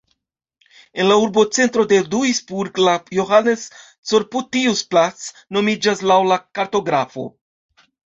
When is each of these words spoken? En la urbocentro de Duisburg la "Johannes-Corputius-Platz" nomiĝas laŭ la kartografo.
En 1.01 1.07
la 1.09 1.15
urbocentro 1.23 1.83
de 1.91 1.99
Duisburg 2.13 2.79
la 2.87 2.93
"Johannes-Corputius-Platz" 3.17 5.27
nomiĝas 5.59 6.03
laŭ 6.13 6.19
la 6.31 6.39
kartografo. 6.61 7.27